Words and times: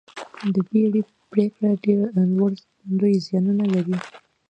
د 0.53 0.55
بیړې 0.69 1.01
پرېکړه 1.31 1.71
ډېر 1.83 1.99
لوی 2.99 3.15
زیانونه 3.25 3.65
لري. 3.73 3.95